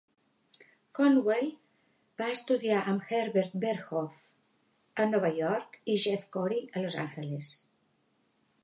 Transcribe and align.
Conwell 0.99 1.51
va 2.21 2.29
estudiar 2.37 2.79
amb 2.93 3.11
Herbert 3.17 3.53
Berghof 3.67 4.25
a 5.05 5.07
Nova 5.13 5.33
York 5.43 5.79
i 5.97 6.01
Jeff 6.07 6.29
Corey 6.39 6.67
a 6.81 6.87
Los 6.87 7.01
Angeles. 7.07 7.55